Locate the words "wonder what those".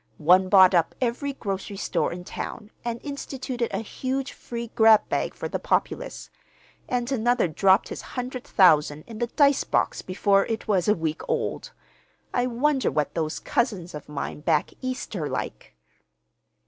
12.47-13.37